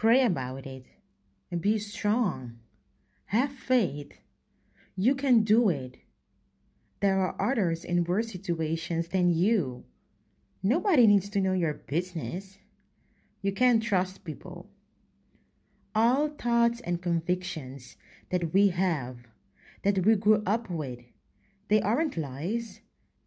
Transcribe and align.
Pray 0.00 0.22
about 0.22 0.64
it 0.64 0.86
and 1.50 1.60
be 1.60 1.78
strong. 1.78 2.56
Have 3.26 3.52
faith. 3.52 4.12
You 4.96 5.14
can 5.14 5.44
do 5.44 5.68
it. 5.68 5.98
There 7.00 7.20
are 7.20 7.36
others 7.38 7.84
in 7.84 8.04
worse 8.04 8.32
situations 8.32 9.08
than 9.08 9.28
you. 9.28 9.84
Nobody 10.62 11.06
needs 11.06 11.28
to 11.28 11.40
know 11.42 11.52
your 11.52 11.74
business. 11.74 12.56
You 13.42 13.52
can't 13.52 13.82
trust 13.82 14.24
people. 14.24 14.70
All 15.94 16.30
thoughts 16.30 16.80
and 16.80 17.02
convictions 17.02 17.98
that 18.30 18.54
we 18.54 18.68
have, 18.68 19.18
that 19.82 20.06
we 20.06 20.14
grew 20.14 20.42
up 20.46 20.70
with, 20.70 21.00
they 21.68 21.82
aren't 21.82 22.16
lies. 22.16 22.80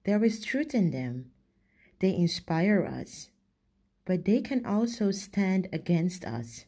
There 0.05 0.25
is 0.25 0.43
truth 0.43 0.73
in 0.73 0.89
them. 0.89 1.33
They 1.99 2.15
inspire 2.15 2.83
us, 2.83 3.29
but 4.05 4.25
they 4.25 4.41
can 4.41 4.65
also 4.65 5.11
stand 5.11 5.69
against 5.71 6.25
us, 6.25 6.65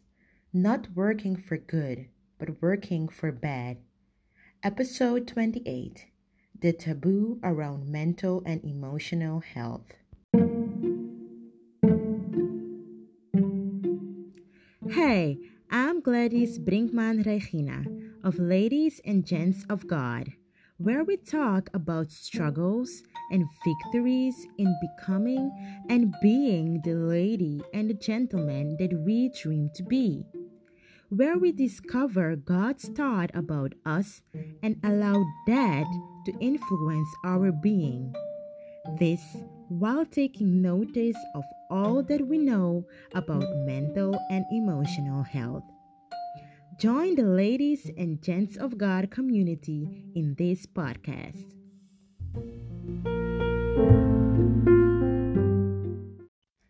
not 0.53 0.87
working 0.95 1.35
for 1.35 1.57
good, 1.57 2.07
but 2.39 2.61
working 2.61 3.07
for 3.09 3.31
bad. 3.31 3.77
Episode 4.63 5.27
28 5.27 6.05
The 6.57 6.71
Taboo 6.71 7.39
Around 7.43 7.89
Mental 7.89 8.41
and 8.45 8.63
Emotional 8.63 9.41
Health. 9.41 9.91
Hey, 14.89 15.37
I'm 15.69 15.99
Gladys 15.99 16.57
Brinkman 16.57 17.25
Regina 17.25 17.83
of 18.23 18.39
Ladies 18.39 19.01
and 19.03 19.25
Gents 19.25 19.65
of 19.69 19.87
God, 19.87 20.31
where 20.77 21.05
we 21.05 21.15
talk 21.15 21.69
about 21.73 22.11
struggles 22.11 23.01
and 23.31 23.45
victories 23.63 24.35
in 24.57 24.75
becoming 24.81 25.49
and 25.89 26.13
being 26.21 26.81
the 26.83 26.93
lady 26.93 27.61
and 27.73 27.89
the 27.89 27.93
gentleman 27.93 28.75
that 28.77 28.93
we 29.05 29.29
dream 29.41 29.69
to 29.73 29.83
be. 29.83 30.25
Where 31.09 31.37
we 31.37 31.53
discover 31.53 32.35
God's 32.35 32.89
thought 32.89 33.31
about 33.33 33.73
us 33.85 34.21
and 34.61 34.75
allow 34.83 35.23
that 35.47 35.85
to 36.25 36.33
influence 36.41 37.09
our 37.23 37.51
being. 37.53 38.13
This 38.99 39.21
while 39.69 40.05
taking 40.05 40.61
notice 40.61 41.17
of 41.35 41.43
all 41.71 42.03
that 42.03 42.27
we 42.27 42.37
know 42.37 42.85
about 43.13 43.45
mental 43.65 44.19
and 44.29 44.45
emotional 44.51 45.23
health. 45.23 45.63
Join 46.77 47.15
the 47.15 47.23
ladies 47.23 47.89
and 47.97 48.21
gents 48.21 48.57
of 48.57 48.77
God 48.77 49.09
community 49.09 50.03
in 50.13 50.35
this 50.35 50.65
podcast. 50.65 51.55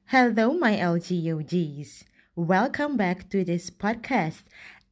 Hello, 0.05 0.53
my 0.53 0.75
LGOGs. 0.77 2.03
Welcome 2.35 2.97
back 2.97 3.31
to 3.31 3.43
this 3.43 3.71
podcast, 3.71 4.43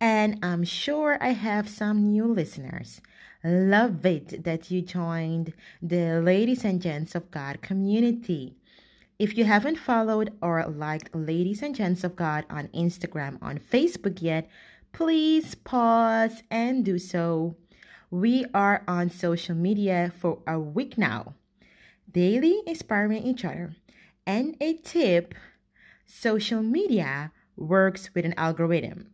and 0.02 0.40
I'm 0.42 0.64
sure 0.64 1.20
I 1.22 1.34
have 1.34 1.70
some 1.70 2.12
new 2.12 2.26
listeners. 2.26 3.00
Love 3.44 4.04
it 4.08 4.44
that 4.44 4.72
you 4.72 4.82
joined 4.82 5.54
the 5.80 6.22
Ladies 6.22 6.66
and 6.66 6.82
Gents 6.82 7.14
of 7.14 7.30
God 7.30 7.62
community. 7.62 8.56
If 9.20 9.38
you 9.38 9.46
haven't 9.46 9.78
followed 9.78 10.34
or 10.42 10.66
liked 10.66 11.14
Ladies 11.14 11.62
and 11.62 11.76
Gents 11.76 12.04
of 12.04 12.16
God 12.16 12.46
on 12.50 12.70
Instagram 12.70 13.38
on 13.44 13.60
Facebook 13.60 14.24
yet, 14.24 14.50
please 14.94 15.56
pause 15.56 16.44
and 16.50 16.86
do 16.86 16.98
so. 16.98 17.56
We 18.10 18.46
are 18.54 18.84
on 18.88 19.10
social 19.10 19.56
media 19.56 20.14
for 20.18 20.40
a 20.48 20.60
week 20.60 20.98
now, 20.98 21.34
daily 22.10 22.62
inspiring 22.66 23.24
each 23.24 23.44
other. 23.44 23.76
And 24.26 24.56
a 24.62 24.76
tip 24.78 25.34
social 26.06 26.62
media 26.62 27.32
works 27.58 28.12
with 28.14 28.24
an 28.24 28.36
algorithm. 28.38 29.08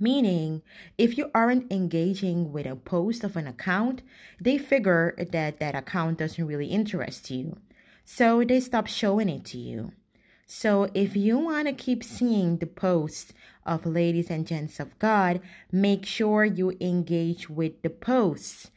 Meaning, 0.00 0.62
if 0.96 1.16
you 1.16 1.30
aren't 1.34 1.72
engaging 1.72 2.52
with 2.52 2.66
a 2.66 2.76
post 2.76 3.24
of 3.24 3.36
an 3.36 3.46
account, 3.46 4.02
they 4.40 4.58
figure 4.58 5.14
that 5.16 5.58
that 5.58 5.74
account 5.74 6.18
doesn't 6.18 6.46
really 6.46 6.66
interest 6.66 7.30
you. 7.30 7.56
So 8.04 8.44
they 8.44 8.60
stop 8.60 8.86
showing 8.86 9.28
it 9.28 9.44
to 9.46 9.58
you. 9.58 9.92
So 10.50 10.88
if 10.94 11.14
you 11.14 11.38
want 11.38 11.68
to 11.68 11.74
keep 11.74 12.02
seeing 12.02 12.56
the 12.56 12.66
posts 12.66 13.34
of 13.66 13.84
ladies 13.84 14.30
and 14.30 14.46
gents 14.46 14.80
of 14.80 14.98
God, 14.98 15.42
make 15.70 16.06
sure 16.06 16.42
you 16.42 16.72
engage 16.80 17.50
with 17.50 17.82
the 17.82 17.90
posts. 17.90 18.70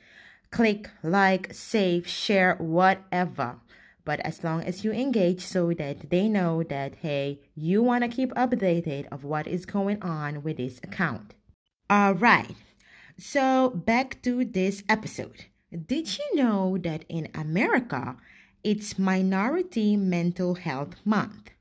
Click, 0.52 0.90
like, 1.02 1.54
save, 1.54 2.06
share, 2.06 2.56
whatever. 2.58 3.62
But 4.04 4.20
as 4.20 4.44
long 4.44 4.64
as 4.64 4.84
you 4.84 4.92
engage 4.92 5.46
so 5.46 5.72
that 5.76 6.10
they 6.10 6.28
know 6.28 6.62
that, 6.64 6.96
hey, 6.96 7.40
you 7.56 7.82
want 7.82 8.04
to 8.04 8.10
keep 8.10 8.34
updated 8.34 9.08
of 9.10 9.24
what 9.24 9.48
is 9.48 9.66
going 9.66 10.04
on 10.04 10.44
with 10.44 10.58
this 10.58 10.80
account. 10.84 11.36
All 11.90 12.14
right. 12.14 12.54
So 13.18 13.70
back 13.70 14.22
to 14.24 14.44
this 14.44 14.84
episode. 14.90 15.46
Did 15.72 16.18
you 16.18 16.36
know 16.36 16.78
that 16.80 17.06
in 17.08 17.30
America, 17.34 18.18
it's 18.62 19.00
Minority 19.00 19.96
Mental 19.96 20.56
Health 20.56 20.96
Month? 21.06 21.52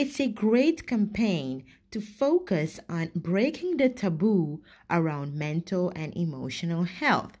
It's 0.00 0.18
a 0.18 0.28
great 0.28 0.86
campaign 0.86 1.66
to 1.90 2.00
focus 2.00 2.80
on 2.88 3.10
breaking 3.14 3.76
the 3.76 3.90
taboo 3.90 4.62
around 4.90 5.34
mental 5.34 5.92
and 5.94 6.16
emotional 6.16 6.84
health 6.84 7.36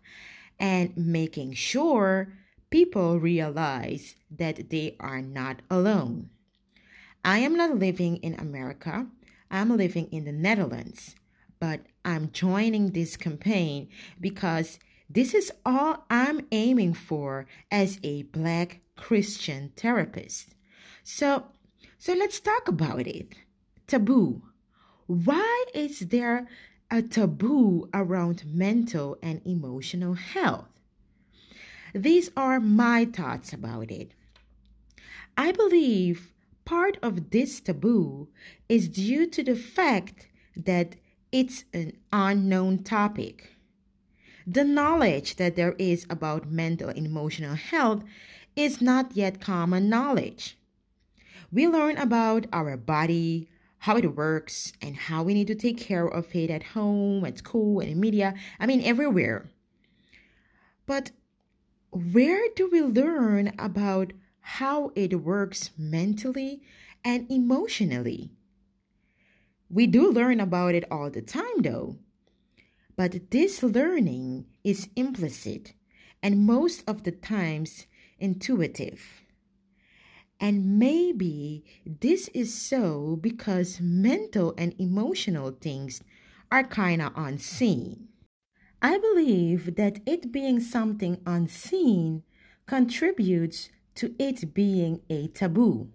and 0.58 0.94
making 0.94 1.54
sure 1.54 2.34
people 2.68 3.18
realize 3.18 4.14
that 4.30 4.68
they 4.68 4.94
are 5.00 5.22
not 5.22 5.62
alone. 5.70 6.28
I 7.24 7.38
am 7.38 7.56
not 7.56 7.78
living 7.78 8.18
in 8.18 8.34
America, 8.34 9.06
I'm 9.50 9.74
living 9.74 10.08
in 10.12 10.26
the 10.26 10.32
Netherlands, 10.32 11.16
but 11.60 11.80
I'm 12.04 12.30
joining 12.30 12.90
this 12.90 13.16
campaign 13.16 13.88
because 14.20 14.78
this 15.08 15.32
is 15.32 15.50
all 15.64 16.04
I'm 16.10 16.46
aiming 16.52 16.92
for 16.92 17.46
as 17.70 17.98
a 18.02 18.24
black 18.24 18.82
Christian 18.96 19.72
therapist. 19.78 20.54
So, 21.02 21.46
so 22.00 22.14
let's 22.14 22.40
talk 22.40 22.66
about 22.66 23.06
it. 23.06 23.34
Taboo. 23.86 24.40
Why 25.06 25.66
is 25.74 25.98
there 25.98 26.48
a 26.90 27.02
taboo 27.02 27.90
around 27.92 28.42
mental 28.46 29.18
and 29.22 29.42
emotional 29.44 30.14
health? 30.14 30.80
These 31.94 32.30
are 32.34 32.58
my 32.58 33.04
thoughts 33.04 33.52
about 33.52 33.90
it. 33.90 34.12
I 35.36 35.52
believe 35.52 36.32
part 36.64 36.96
of 37.02 37.32
this 37.32 37.60
taboo 37.60 38.28
is 38.66 38.88
due 38.88 39.26
to 39.26 39.42
the 39.42 39.54
fact 39.54 40.26
that 40.56 40.96
it's 41.30 41.64
an 41.74 41.98
unknown 42.14 42.78
topic. 42.78 43.56
The 44.46 44.64
knowledge 44.64 45.36
that 45.36 45.54
there 45.54 45.74
is 45.78 46.06
about 46.08 46.50
mental 46.50 46.88
and 46.88 47.04
emotional 47.04 47.56
health 47.56 48.04
is 48.56 48.80
not 48.80 49.14
yet 49.14 49.38
common 49.42 49.90
knowledge. 49.90 50.56
We 51.52 51.66
learn 51.66 51.96
about 51.96 52.46
our 52.52 52.76
body, 52.76 53.48
how 53.78 53.96
it 53.96 54.14
works, 54.16 54.72
and 54.80 54.96
how 54.96 55.22
we 55.22 55.34
need 55.34 55.48
to 55.48 55.54
take 55.54 55.78
care 55.78 56.06
of 56.06 56.34
it 56.34 56.50
at 56.50 56.62
home, 56.62 57.24
at 57.24 57.38
school, 57.38 57.80
and 57.80 57.90
in 57.90 58.00
media. 58.00 58.34
I 58.60 58.66
mean, 58.66 58.82
everywhere. 58.82 59.50
But 60.86 61.10
where 61.90 62.46
do 62.54 62.68
we 62.70 62.82
learn 62.82 63.52
about 63.58 64.12
how 64.40 64.92
it 64.94 65.22
works 65.22 65.70
mentally 65.76 66.62
and 67.04 67.30
emotionally? 67.30 68.30
We 69.68 69.86
do 69.86 70.10
learn 70.10 70.40
about 70.40 70.74
it 70.74 70.84
all 70.90 71.10
the 71.10 71.22
time, 71.22 71.62
though. 71.62 71.96
But 72.96 73.30
this 73.30 73.62
learning 73.62 74.46
is 74.62 74.88
implicit 74.94 75.72
and 76.22 76.46
most 76.46 76.84
of 76.86 77.04
the 77.04 77.12
times 77.12 77.86
intuitive. 78.18 79.22
And 80.40 80.78
maybe 80.78 81.64
this 81.84 82.28
is 82.28 82.54
so 82.54 83.18
because 83.20 83.78
mental 83.80 84.54
and 84.56 84.74
emotional 84.78 85.50
things 85.50 86.02
are 86.50 86.64
kind 86.64 87.02
of 87.02 87.12
unseen. 87.14 88.08
I 88.80 88.98
believe 88.98 89.76
that 89.76 90.00
it 90.06 90.32
being 90.32 90.58
something 90.58 91.20
unseen 91.26 92.22
contributes 92.66 93.68
to 93.96 94.14
it 94.18 94.54
being 94.54 95.02
a 95.10 95.28
taboo. 95.28 95.90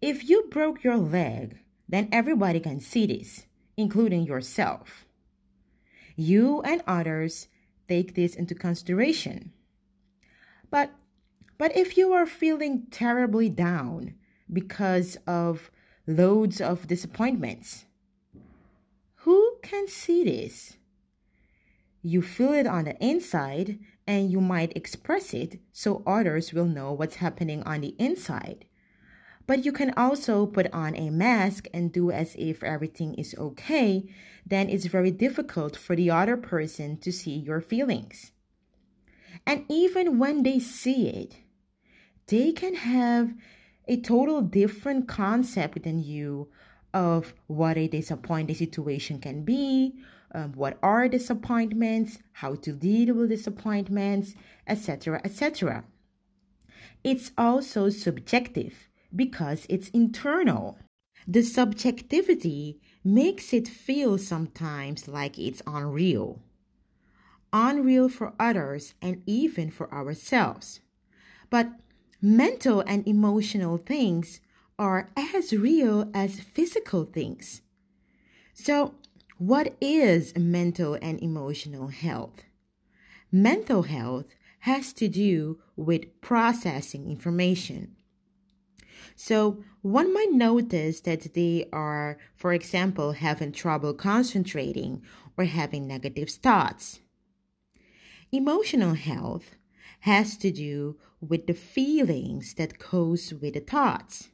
If 0.00 0.28
you 0.28 0.48
broke 0.50 0.82
your 0.82 0.96
leg, 0.96 1.58
then 1.86 2.08
everybody 2.10 2.60
can 2.60 2.80
see 2.80 3.06
this, 3.06 3.44
including 3.76 4.24
yourself. 4.24 5.04
You 6.16 6.62
and 6.62 6.82
others 6.86 7.48
take 7.88 8.14
this 8.14 8.34
into 8.34 8.54
consideration. 8.54 9.52
But 10.70 10.92
but 11.64 11.74
if 11.74 11.96
you 11.96 12.12
are 12.12 12.26
feeling 12.26 12.88
terribly 12.90 13.48
down 13.48 14.12
because 14.52 15.16
of 15.26 15.70
loads 16.06 16.60
of 16.60 16.86
disappointments, 16.86 17.86
who 19.24 19.56
can 19.62 19.88
see 19.88 20.24
this? 20.24 20.76
You 22.02 22.20
feel 22.20 22.52
it 22.52 22.66
on 22.66 22.84
the 22.84 23.02
inside 23.02 23.78
and 24.06 24.30
you 24.30 24.42
might 24.42 24.76
express 24.76 25.32
it 25.32 25.58
so 25.72 26.02
others 26.06 26.52
will 26.52 26.66
know 26.66 26.92
what's 26.92 27.16
happening 27.16 27.62
on 27.62 27.80
the 27.80 27.96
inside. 27.98 28.66
But 29.46 29.64
you 29.64 29.72
can 29.72 29.94
also 29.96 30.44
put 30.44 30.70
on 30.70 30.94
a 30.94 31.08
mask 31.08 31.66
and 31.72 31.90
do 31.90 32.10
as 32.10 32.36
if 32.38 32.62
everything 32.62 33.14
is 33.14 33.34
okay, 33.38 34.04
then 34.44 34.68
it's 34.68 34.84
very 34.84 35.10
difficult 35.10 35.76
for 35.76 35.96
the 35.96 36.10
other 36.10 36.36
person 36.36 36.98
to 36.98 37.10
see 37.10 37.34
your 37.34 37.62
feelings. 37.62 38.32
And 39.46 39.64
even 39.70 40.18
when 40.18 40.42
they 40.42 40.58
see 40.58 41.08
it, 41.08 41.36
they 42.26 42.52
can 42.52 42.74
have 42.74 43.34
a 43.86 44.00
total 44.00 44.40
different 44.40 45.08
concept 45.08 45.82
than 45.82 46.02
you 46.02 46.48
of 46.92 47.34
what 47.48 47.76
a 47.76 47.88
disappointing 47.88 48.54
situation 48.54 49.18
can 49.18 49.44
be, 49.44 49.94
um, 50.34 50.52
what 50.52 50.78
are 50.82 51.08
disappointments, 51.08 52.18
how 52.32 52.54
to 52.54 52.72
deal 52.72 53.14
with 53.14 53.30
disappointments, 53.30 54.34
etc., 54.66 55.20
etc. 55.24 55.84
It's 57.02 57.32
also 57.36 57.90
subjective 57.90 58.88
because 59.14 59.66
it's 59.68 59.90
internal. 59.90 60.78
The 61.26 61.42
subjectivity 61.42 62.80
makes 63.04 63.52
it 63.52 63.68
feel 63.68 64.18
sometimes 64.18 65.08
like 65.08 65.38
it's 65.38 65.62
unreal. 65.66 66.40
Unreal 67.52 68.08
for 68.08 68.32
others 68.38 68.94
and 69.00 69.22
even 69.26 69.70
for 69.70 69.92
ourselves. 69.92 70.80
But 71.50 71.68
mental 72.24 72.82
and 72.86 73.06
emotional 73.06 73.76
things 73.76 74.40
are 74.78 75.10
as 75.14 75.52
real 75.52 76.10
as 76.14 76.40
physical 76.40 77.04
things. 77.04 77.60
So, 78.54 78.94
what 79.36 79.76
is 79.78 80.34
mental 80.34 80.94
and 81.02 81.22
emotional 81.22 81.88
health? 81.88 82.44
Mental 83.30 83.82
health 83.82 84.24
has 84.60 84.94
to 84.94 85.06
do 85.06 85.60
with 85.76 86.18
processing 86.22 87.10
information. 87.10 87.94
So, 89.16 89.62
one 89.82 90.14
might 90.14 90.32
notice 90.32 91.00
that 91.02 91.34
they 91.34 91.68
are, 91.74 92.16
for 92.34 92.54
example, 92.54 93.12
having 93.12 93.52
trouble 93.52 93.92
concentrating 93.92 95.02
or 95.36 95.44
having 95.44 95.86
negative 95.86 96.30
thoughts. 96.30 97.00
Emotional 98.32 98.94
health 98.94 99.56
has 100.04 100.36
to 100.36 100.50
do 100.50 100.94
with 101.18 101.46
the 101.46 101.54
feelings 101.54 102.52
that 102.54 102.78
goes 102.78 103.32
with 103.32 103.54
the 103.54 103.60
thoughts. 103.60 104.28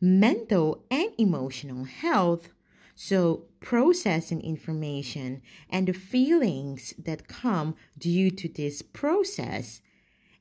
Mental 0.00 0.82
and 0.90 1.10
emotional 1.18 1.84
health, 1.84 2.48
so 2.94 3.44
processing 3.60 4.40
information 4.40 5.42
and 5.68 5.86
the 5.86 5.92
feelings 5.92 6.94
that 6.98 7.28
come 7.28 7.74
due 7.98 8.30
to 8.30 8.48
this 8.48 8.80
process, 8.80 9.82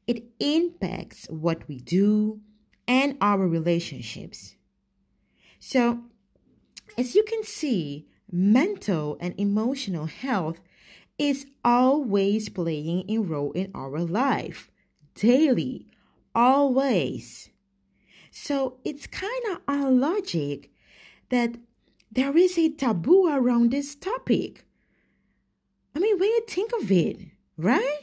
it 0.07 0.23
impacts 0.39 1.25
what 1.29 1.67
we 1.67 1.77
do, 1.81 2.39
and 2.87 3.17
our 3.19 3.45
relationships. 3.45 4.55
So, 5.59 5.99
as 6.97 7.13
you 7.13 7.23
can 7.23 7.43
see, 7.43 8.07
mental 8.31 9.17
and 9.19 9.35
emotional 9.37 10.05
health 10.05 10.61
is 11.17 11.45
always 11.63 12.49
playing 12.49 13.09
a 13.09 13.17
role 13.17 13.51
in 13.53 13.71
our 13.73 13.99
life, 13.99 14.69
daily, 15.15 15.87
always. 16.35 17.49
So 18.31 18.77
it's 18.85 19.07
kind 19.07 19.43
of 19.51 19.65
unlogic 19.67 20.69
that 21.29 21.55
there 22.11 22.37
is 22.37 22.57
a 22.57 22.69
taboo 22.69 23.27
around 23.27 23.71
this 23.71 23.95
topic. 23.95 24.65
I 25.95 25.99
mean, 25.99 26.19
when 26.19 26.29
you 26.29 26.45
think 26.47 26.71
of 26.79 26.91
it, 26.91 27.19
right? 27.57 27.99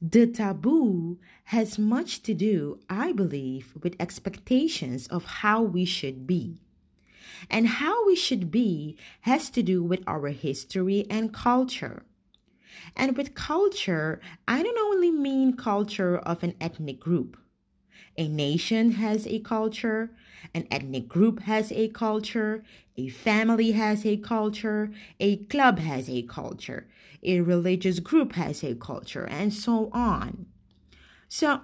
The 0.00 0.26
taboo 0.26 1.18
has 1.44 1.78
much 1.78 2.22
to 2.24 2.34
do, 2.34 2.80
I 2.90 3.12
believe, 3.12 3.72
with 3.82 3.96
expectations 4.00 5.06
of 5.06 5.24
how 5.24 5.62
we 5.62 5.84
should 5.84 6.26
be. 6.26 6.63
And 7.50 7.66
how 7.66 8.06
we 8.06 8.16
should 8.16 8.50
be 8.50 8.96
has 9.22 9.50
to 9.50 9.62
do 9.62 9.82
with 9.82 10.02
our 10.06 10.28
history 10.28 11.06
and 11.10 11.32
culture. 11.32 12.04
And 12.96 13.16
with 13.16 13.34
culture, 13.34 14.20
I 14.46 14.62
don't 14.62 14.78
only 14.78 15.10
mean 15.10 15.56
culture 15.56 16.18
of 16.18 16.42
an 16.42 16.54
ethnic 16.60 17.00
group. 17.00 17.36
A 18.16 18.28
nation 18.28 18.92
has 18.92 19.26
a 19.26 19.40
culture, 19.40 20.10
an 20.54 20.66
ethnic 20.70 21.08
group 21.08 21.40
has 21.40 21.72
a 21.72 21.88
culture, 21.88 22.62
a 22.96 23.08
family 23.08 23.72
has 23.72 24.06
a 24.06 24.16
culture, 24.16 24.92
a 25.18 25.36
club 25.36 25.80
has 25.80 26.08
a 26.08 26.22
culture, 26.22 26.86
a 27.22 27.40
religious 27.40 27.98
group 27.98 28.32
has 28.34 28.62
a 28.62 28.74
culture, 28.74 29.24
and 29.24 29.52
so 29.52 29.90
on. 29.92 30.46
So, 31.28 31.60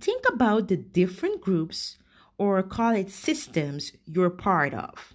think 0.00 0.24
about 0.28 0.66
the 0.66 0.76
different 0.76 1.40
groups 1.40 1.98
or 2.38 2.62
call 2.62 2.94
it 2.94 3.10
systems 3.10 3.92
you're 4.04 4.30
part 4.30 4.74
of. 4.74 5.14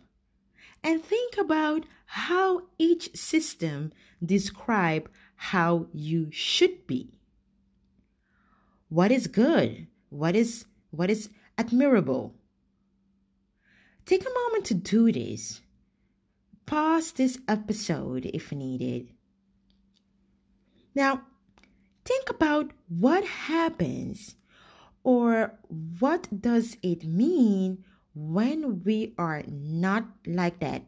And 0.84 1.04
think 1.04 1.38
about 1.38 1.86
how 2.06 2.64
each 2.78 3.16
system 3.16 3.92
describe 4.24 5.10
how 5.36 5.88
you 5.94 6.28
should 6.32 6.88
be. 6.88 7.20
What 8.90 9.12
is 9.12 9.28
good? 9.28 9.88
What 10.10 10.36
is 10.36 10.66
what 10.90 11.10
is 11.10 11.30
admirable? 11.58 12.36
Take 14.06 14.24
a 14.24 14.34
moment 14.34 14.66
to 14.66 14.74
do 14.74 15.12
this. 15.12 15.62
Pause 16.66 17.12
this 17.14 17.38
episode 17.48 18.26
if 18.34 18.52
needed. 18.52 19.10
Now, 20.94 21.22
think 22.04 22.30
about 22.30 22.72
what 22.90 23.24
happens 23.24 24.36
or 25.04 25.58
what 26.00 26.28
does 26.42 26.78
it 26.84 27.06
mean 27.06 27.84
when 28.14 28.84
we 28.84 29.14
are 29.18 29.44
not 29.48 30.06
like 30.26 30.60
that? 30.60 30.84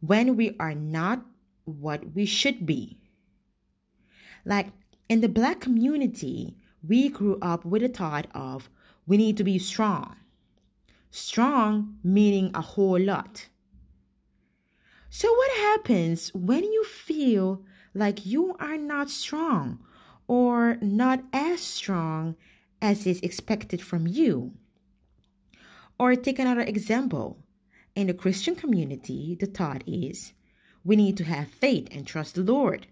When 0.00 0.36
we 0.36 0.56
are 0.58 0.74
not 0.74 1.24
what 1.64 2.14
we 2.14 2.26
should 2.26 2.66
be. 2.66 2.98
Like 4.44 4.68
in 5.08 5.20
the 5.20 5.28
black 5.28 5.60
community, 5.60 6.56
we 6.86 7.08
grew 7.08 7.38
up 7.42 7.64
with 7.64 7.82
the 7.82 7.88
thought 7.88 8.26
of 8.34 8.70
we 9.06 9.16
need 9.16 9.36
to 9.36 9.44
be 9.44 9.58
strong. 9.58 10.16
Strong 11.10 11.98
meaning 12.04 12.50
a 12.54 12.60
whole 12.60 13.00
lot. 13.00 13.48
So, 15.10 15.32
what 15.32 15.50
happens 15.50 16.32
when 16.32 16.62
you 16.62 16.84
feel 16.84 17.64
like 17.94 18.24
you 18.24 18.54
are 18.60 18.78
not 18.78 19.10
strong 19.10 19.80
or 20.30 20.78
not 20.80 21.24
as 21.32 21.60
strong 21.60 22.36
as 22.80 23.04
is 23.04 23.18
expected 23.18 23.82
from 23.82 24.06
you? 24.06 24.52
Or 25.98 26.14
take 26.14 26.38
another 26.38 26.60
example. 26.60 27.42
In 27.96 28.06
the 28.06 28.14
Christian 28.14 28.54
community, 28.54 29.36
the 29.40 29.46
thought 29.46 29.82
is 29.88 30.32
we 30.84 30.94
need 30.94 31.16
to 31.16 31.24
have 31.24 31.48
faith 31.48 31.88
and 31.90 32.06
trust 32.06 32.36
the 32.36 32.44
Lord. 32.44 32.86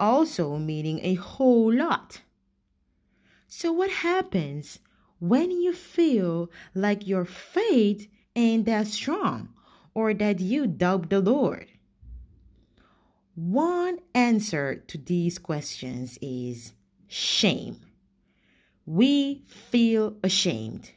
Also, 0.00 0.58
meaning 0.58 0.98
a 1.04 1.14
whole 1.14 1.72
lot. 1.72 2.22
So, 3.46 3.70
what 3.70 3.90
happens 3.90 4.80
when 5.20 5.52
you 5.52 5.72
feel 5.72 6.50
like 6.74 7.06
your 7.06 7.24
faith 7.24 8.08
ain't 8.34 8.66
that 8.66 8.88
strong 8.88 9.50
or 9.94 10.14
that 10.14 10.40
you 10.40 10.66
doubt 10.66 11.10
the 11.10 11.20
Lord? 11.20 11.68
One 13.34 13.98
answer 14.14 14.76
to 14.88 14.98
these 14.98 15.38
questions 15.38 16.18
is 16.20 16.74
shame. 17.08 17.80
We 18.84 19.42
feel 19.46 20.16
ashamed. 20.22 20.90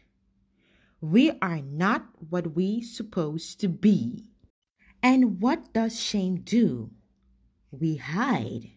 We 0.99 1.31
are 1.41 1.61
not 1.61 2.07
what 2.29 2.55
we 2.55 2.81
supposed 2.81 3.61
to 3.61 3.69
be. 3.69 4.25
And 5.01 5.39
what 5.39 5.71
does 5.71 6.01
shame 6.01 6.41
do? 6.41 6.91
We 7.71 7.97
hide. 7.97 8.71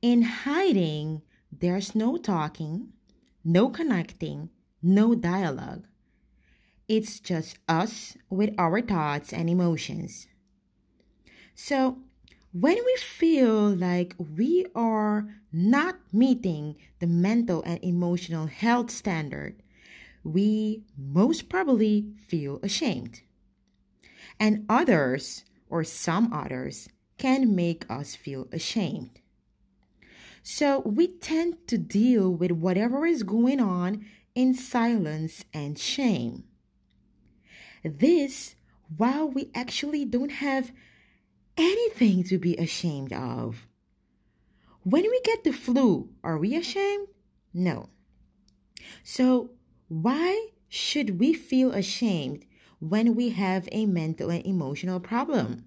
In 0.00 0.22
hiding, 0.22 1.22
there's 1.50 1.94
no 1.94 2.18
talking, 2.18 2.90
no 3.42 3.68
connecting, 3.68 4.50
no 4.80 5.14
dialogue. 5.14 5.86
It's 6.86 7.18
just 7.18 7.58
us 7.68 8.16
with 8.30 8.54
our 8.58 8.80
thoughts 8.80 9.32
and 9.32 9.50
emotions. 9.50 10.28
So, 11.54 11.98
when 12.52 12.76
we 12.76 12.96
feel 12.96 13.68
like 13.68 14.14
we 14.18 14.66
are 14.74 15.28
not 15.52 15.96
meeting 16.12 16.76
the 16.98 17.06
mental 17.06 17.62
and 17.62 17.78
emotional 17.82 18.46
health 18.46 18.90
standard, 18.90 19.62
we 20.24 20.82
most 20.96 21.48
probably 21.48 22.08
feel 22.26 22.58
ashamed. 22.62 23.20
And 24.40 24.64
others, 24.68 25.44
or 25.68 25.84
some 25.84 26.32
others, 26.32 26.88
can 27.18 27.54
make 27.54 27.84
us 27.90 28.14
feel 28.14 28.48
ashamed. 28.52 29.20
So 30.42 30.80
we 30.80 31.08
tend 31.08 31.66
to 31.68 31.76
deal 31.76 32.30
with 32.30 32.52
whatever 32.52 33.04
is 33.04 33.22
going 33.22 33.60
on 33.60 34.06
in 34.34 34.54
silence 34.54 35.44
and 35.52 35.78
shame. 35.78 36.44
This 37.84 38.54
while 38.96 39.28
we 39.28 39.50
actually 39.54 40.04
don't 40.04 40.32
have 40.32 40.72
anything 41.58 42.22
to 42.24 42.38
be 42.38 42.56
ashamed 42.56 43.12
of. 43.12 43.66
When 44.82 45.02
we 45.02 45.20
get 45.24 45.44
the 45.44 45.52
flu, 45.52 46.10
are 46.24 46.38
we 46.38 46.56
ashamed? 46.56 47.08
No. 47.52 47.90
So, 49.02 49.50
why 49.88 50.48
should 50.68 51.18
we 51.18 51.34
feel 51.34 51.72
ashamed 51.72 52.44
when 52.78 53.14
we 53.14 53.30
have 53.30 53.68
a 53.72 53.86
mental 53.86 54.30
and 54.30 54.44
emotional 54.46 55.00
problem? 55.00 55.64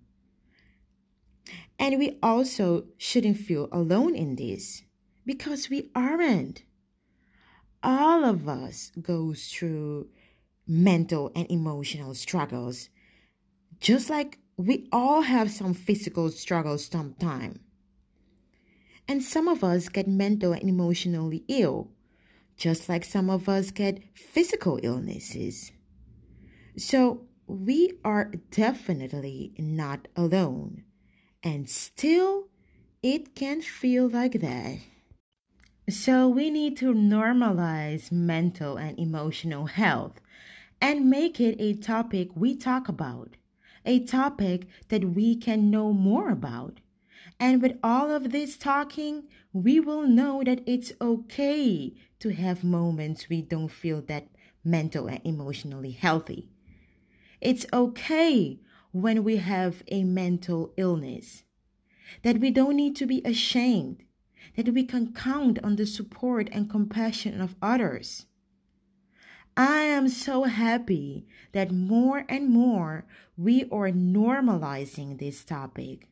And 1.77 1.99
we 1.99 2.17
also 2.21 2.85
shouldn't 2.97 3.37
feel 3.37 3.67
alone 3.71 4.15
in 4.15 4.35
this 4.35 4.83
because 5.25 5.69
we 5.69 5.89
aren't. 5.95 6.63
All 7.83 8.23
of 8.23 8.47
us 8.47 8.91
goes 9.01 9.47
through 9.47 10.09
mental 10.67 11.31
and 11.35 11.49
emotional 11.49 12.13
struggles. 12.13 12.89
Just 13.79 14.09
like 14.09 14.37
we 14.65 14.87
all 14.91 15.21
have 15.21 15.51
some 15.51 15.73
physical 15.73 16.29
struggles 16.29 16.85
sometime. 16.85 17.59
And 19.07 19.23
some 19.23 19.47
of 19.47 19.63
us 19.63 19.89
get 19.89 20.07
mental 20.07 20.53
and 20.53 20.69
emotionally 20.69 21.43
ill, 21.47 21.91
just 22.57 22.87
like 22.87 23.03
some 23.03 23.29
of 23.29 23.49
us 23.49 23.71
get 23.71 24.03
physical 24.13 24.79
illnesses. 24.83 25.71
So 26.77 27.25
we 27.47 27.93
are 28.05 28.31
definitely 28.51 29.53
not 29.57 30.07
alone. 30.15 30.83
And 31.43 31.69
still, 31.69 32.47
it 33.01 33.35
can 33.35 33.61
feel 33.61 34.07
like 34.07 34.39
that. 34.41 34.77
So 35.89 36.29
we 36.29 36.51
need 36.51 36.77
to 36.77 36.93
normalize 36.93 38.11
mental 38.11 38.77
and 38.77 38.97
emotional 38.99 39.65
health 39.65 40.21
and 40.79 41.09
make 41.09 41.39
it 41.39 41.57
a 41.59 41.73
topic 41.73 42.29
we 42.35 42.55
talk 42.55 42.87
about, 42.87 43.35
a 43.85 43.99
topic 44.05 44.67
that 44.89 45.15
we 45.15 45.35
can 45.35 45.69
know 45.69 45.93
more 45.93 46.29
about. 46.29 46.79
And 47.39 47.61
with 47.61 47.77
all 47.83 48.11
of 48.11 48.31
this 48.31 48.57
talking, 48.57 49.23
we 49.53 49.79
will 49.79 50.03
know 50.03 50.43
that 50.43 50.61
it's 50.65 50.93
okay 51.01 51.93
to 52.19 52.29
have 52.29 52.63
moments 52.63 53.29
we 53.29 53.41
don't 53.41 53.69
feel 53.69 54.01
that 54.03 54.27
mental 54.63 55.07
and 55.07 55.21
emotionally 55.23 55.91
healthy. 55.91 56.49
It's 57.39 57.65
okay 57.73 58.59
when 58.91 59.23
we 59.23 59.37
have 59.37 59.83
a 59.87 60.03
mental 60.03 60.73
illness, 60.77 61.43
that 62.23 62.39
we 62.39 62.51
don't 62.51 62.75
need 62.75 62.95
to 62.97 63.05
be 63.05 63.21
ashamed, 63.25 64.03
that 64.55 64.69
we 64.69 64.83
can 64.83 65.13
count 65.13 65.57
on 65.63 65.77
the 65.77 65.85
support 65.85 66.49
and 66.51 66.69
compassion 66.69 67.41
of 67.41 67.55
others. 67.61 68.25
I 69.57 69.81
am 69.81 70.07
so 70.07 70.43
happy 70.43 71.25
that 71.51 71.71
more 71.71 72.25
and 72.29 72.49
more 72.49 73.05
we 73.37 73.63
are 73.65 73.91
normalizing 73.91 75.19
this 75.19 75.43
topic. 75.43 76.07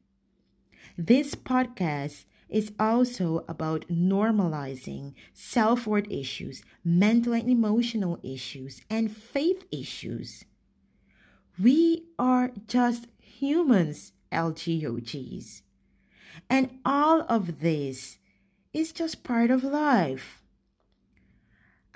This 0.98 1.36
podcast 1.36 2.25
is 2.50 2.72
also 2.79 3.46
about 3.48 3.88
normalizing 3.88 5.13
self 5.34 5.88
worth 5.88 6.10
issues, 6.10 6.63
mental 6.84 7.34
and 7.34 7.50
emotional 7.50 8.19
issues, 8.24 8.81
and 8.89 9.15
faith 9.15 9.65
issues. 9.72 10.43
We 11.62 12.05
are 12.17 12.51
just 12.67 13.08
humans, 13.19 14.13
LGOGs. 14.31 15.62
And 16.50 16.79
all 16.86 17.22
of 17.29 17.60
this 17.62 18.17
is 18.74 18.91
just 18.91 19.24
part 19.24 19.51
of 19.51 19.63
life. 19.63 20.38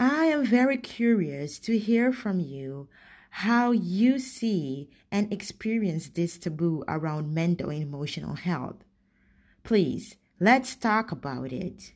I 0.03 0.25
am 0.25 0.45
very 0.45 0.75
curious 0.77 1.59
to 1.59 1.79
hear 1.79 2.11
from 2.11 2.41
you 2.41 2.89
how 3.29 3.71
you 3.71 4.19
see 4.19 4.89
and 5.09 5.31
experience 5.31 6.09
this 6.09 6.37
taboo 6.37 6.83
around 6.89 7.33
mental 7.33 7.69
and 7.69 7.81
emotional 7.81 8.35
health. 8.35 8.83
Please, 9.63 10.17
let's 10.41 10.75
talk 10.75 11.13
about 11.13 11.53
it. 11.53 11.93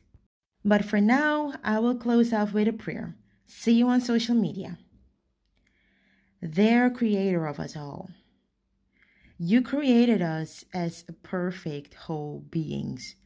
But 0.64 0.86
for 0.86 1.02
now, 1.02 1.52
I 1.62 1.80
will 1.80 1.96
close 1.96 2.32
off 2.32 2.54
with 2.54 2.66
a 2.66 2.72
prayer. 2.72 3.14
See 3.46 3.74
you 3.74 3.88
on 3.88 4.00
social 4.00 4.34
media. 4.34 4.78
There, 6.40 6.88
creator 6.88 7.44
of 7.46 7.60
us 7.60 7.76
all. 7.76 8.08
You 9.36 9.60
created 9.60 10.22
us 10.22 10.64
as 10.72 11.04
perfect 11.22 11.92
whole 11.92 12.42
beings 12.50 13.16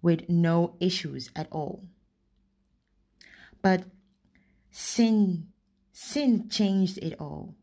with 0.00 0.30
no 0.30 0.76
issues 0.80 1.30
at 1.36 1.46
all. 1.52 1.84
But 3.60 3.84
sin 4.70 5.48
sin 5.92 6.48
changed 6.48 6.98
it 6.98 7.14
all. 7.20 7.54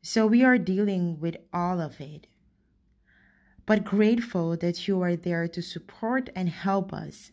So 0.00 0.26
we 0.26 0.44
are 0.44 0.58
dealing 0.58 1.18
with 1.20 1.36
all 1.52 1.80
of 1.80 2.00
it. 2.00 2.26
But 3.66 3.84
grateful 3.84 4.56
that 4.56 4.86
you 4.86 5.00
are 5.02 5.16
there 5.16 5.48
to 5.48 5.62
support 5.62 6.30
and 6.34 6.48
help 6.48 6.92
us. 6.92 7.30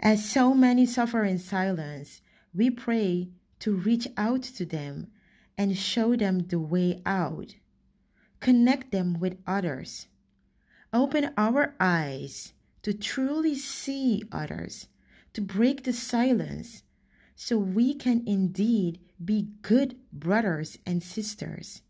As 0.00 0.28
so 0.28 0.54
many 0.54 0.86
suffer 0.86 1.24
in 1.24 1.38
silence, 1.38 2.20
we 2.52 2.70
pray 2.70 3.30
to 3.60 3.74
reach 3.74 4.06
out 4.16 4.42
to 4.42 4.64
them 4.64 5.08
and 5.56 5.78
show 5.78 6.14
them 6.16 6.46
the 6.48 6.58
way 6.58 7.00
out. 7.06 7.54
Connect 8.40 8.92
them 8.92 9.18
with 9.18 9.38
others. 9.46 10.08
Open 10.92 11.32
our 11.36 11.74
eyes 11.80 12.52
to 12.82 12.92
truly 12.92 13.54
see 13.54 14.22
others 14.30 14.88
to 15.34 15.40
break 15.40 15.84
the 15.84 15.92
silence 15.92 16.82
so 17.36 17.58
we 17.58 17.94
can 17.94 18.22
indeed 18.26 18.98
be 19.22 19.48
good 19.62 19.96
brothers 20.12 20.78
and 20.86 21.02
sisters 21.02 21.82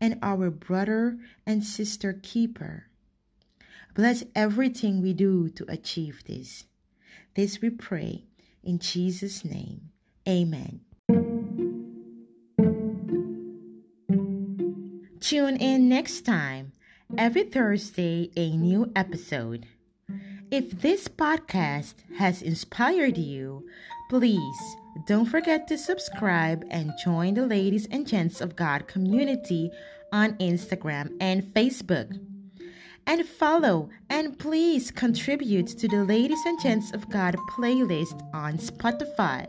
and 0.00 0.18
our 0.22 0.50
brother 0.50 1.18
and 1.46 1.64
sister 1.64 2.18
keeper. 2.22 2.86
Bless 3.94 4.24
everything 4.34 5.02
we 5.02 5.12
do 5.12 5.48
to 5.48 5.64
achieve 5.68 6.22
this. 6.26 6.64
This 7.34 7.60
we 7.60 7.70
pray 7.70 8.24
in 8.62 8.78
Jesus' 8.78 9.44
name. 9.44 9.90
Amen. 10.28 10.80
Tune 15.20 15.56
in 15.56 15.88
next 15.88 16.22
time. 16.22 16.72
Every 17.18 17.44
Thursday, 17.44 18.30
a 18.36 18.56
new 18.56 18.92
episode. 18.94 19.66
If 20.50 20.82
this 20.82 21.06
podcast 21.06 21.94
has 22.18 22.42
inspired 22.42 23.16
you, 23.16 23.64
please 24.08 24.76
don't 25.06 25.26
forget 25.26 25.68
to 25.68 25.78
subscribe 25.78 26.66
and 26.72 26.90
join 27.04 27.34
the 27.34 27.46
Ladies 27.46 27.86
and 27.92 28.04
Gents 28.04 28.40
of 28.40 28.56
God 28.56 28.88
community 28.88 29.70
on 30.12 30.34
Instagram 30.38 31.14
and 31.20 31.44
Facebook. 31.44 32.18
And 33.06 33.24
follow 33.24 33.90
and 34.08 34.36
please 34.40 34.90
contribute 34.90 35.68
to 35.78 35.86
the 35.86 36.02
Ladies 36.02 36.44
and 36.44 36.60
Gents 36.60 36.92
of 36.92 37.08
God 37.10 37.36
playlist 37.52 38.20
on 38.34 38.58
Spotify. 38.58 39.48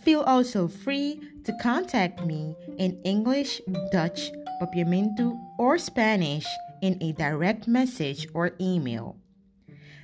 Feel 0.00 0.22
also 0.22 0.68
free 0.68 1.20
to 1.44 1.52
contact 1.60 2.24
me 2.24 2.56
in 2.78 2.98
English, 3.04 3.60
Dutch, 3.92 4.30
Papiamento, 4.58 5.38
or 5.58 5.76
Spanish 5.76 6.46
in 6.80 6.96
a 7.02 7.12
direct 7.12 7.68
message 7.68 8.26
or 8.32 8.52
email. 8.58 9.18